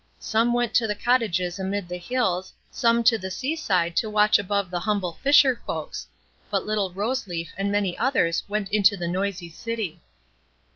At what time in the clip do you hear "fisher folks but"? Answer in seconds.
5.21-6.65